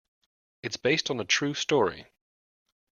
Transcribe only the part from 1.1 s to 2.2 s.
on a true story.